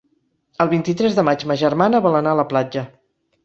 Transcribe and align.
El 0.65 0.71
vint-i-tres 0.71 1.19
de 1.21 1.27
maig 1.29 1.47
ma 1.53 1.59
germana 1.65 2.03
vol 2.09 2.21
anar 2.23 2.35
a 2.35 2.43
la 2.43 2.51
platja. 2.55 2.89